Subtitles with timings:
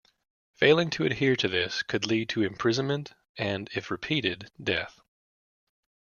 [0.55, 4.99] Failing to adhere to this could lead to imprisonment and, if repeated, death.